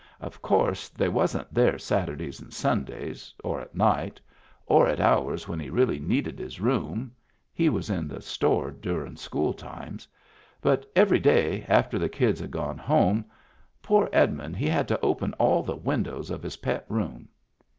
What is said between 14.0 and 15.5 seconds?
Edmund he had to open